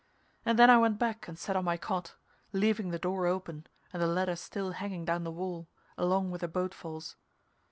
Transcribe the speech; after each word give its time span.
And 0.47 0.57
then 0.57 0.71
I 0.71 0.79
went 0.79 0.97
back 0.97 1.27
and 1.27 1.37
sat 1.37 1.55
on 1.55 1.63
my 1.65 1.77
cot, 1.77 2.15
leaving 2.53 2.89
the 2.89 2.97
door 2.97 3.27
open 3.27 3.67
and 3.93 4.01
the 4.01 4.07
ladder 4.07 4.35
still 4.35 4.71
hanging 4.71 5.05
down 5.05 5.23
the 5.23 5.29
wall, 5.31 5.67
along 5.95 6.31
with 6.31 6.41
the 6.41 6.47
boat 6.47 6.73
falls. 6.73 7.17